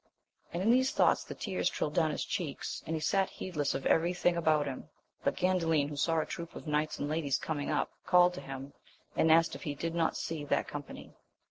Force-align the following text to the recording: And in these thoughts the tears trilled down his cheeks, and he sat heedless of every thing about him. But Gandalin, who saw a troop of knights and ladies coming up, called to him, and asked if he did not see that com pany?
And 0.51 0.63
in 0.63 0.71
these 0.71 0.89
thoughts 0.89 1.23
the 1.23 1.35
tears 1.35 1.69
trilled 1.69 1.93
down 1.93 2.09
his 2.09 2.25
cheeks, 2.25 2.81
and 2.87 2.95
he 2.95 2.99
sat 2.99 3.29
heedless 3.29 3.75
of 3.75 3.85
every 3.85 4.13
thing 4.15 4.35
about 4.35 4.65
him. 4.65 4.89
But 5.23 5.35
Gandalin, 5.37 5.89
who 5.89 5.95
saw 5.95 6.17
a 6.21 6.25
troop 6.25 6.55
of 6.55 6.65
knights 6.65 6.97
and 6.97 7.07
ladies 7.07 7.37
coming 7.37 7.69
up, 7.69 7.91
called 8.07 8.33
to 8.33 8.41
him, 8.41 8.73
and 9.15 9.31
asked 9.31 9.53
if 9.53 9.61
he 9.61 9.75
did 9.75 9.93
not 9.93 10.17
see 10.17 10.43
that 10.45 10.67
com 10.67 10.81
pany? 10.81 11.13